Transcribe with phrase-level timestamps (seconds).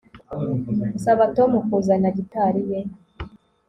[1.03, 2.79] Saba Tom kuzana gitari ye